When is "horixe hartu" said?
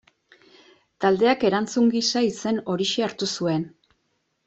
2.75-3.33